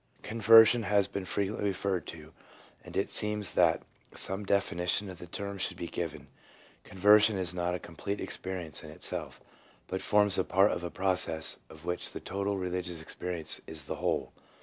[0.23, 2.33] Conversion has been frequently referred to,
[2.83, 3.83] and it seems that
[4.15, 6.25] some definition of the term should be given.
[6.83, 9.39] Conversion is not a complete experience in itself,
[9.87, 13.97] but forms a part of a process of which the total religious experience is the
[13.97, 14.33] whole.